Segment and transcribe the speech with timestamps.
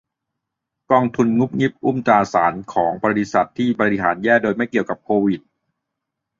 [0.91, 5.41] กองทุนงุบงิบอุ้มตราสารของบริษัทที่บริหารแย่โดยไม่เกี่ยวกับโควิด